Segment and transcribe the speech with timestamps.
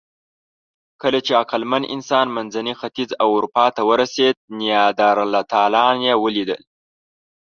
[1.01, 6.61] کله چې عقلمن انسان منځني ختیځ او اروپا ته ورسېد، نیاندرتالان یې ولیدل.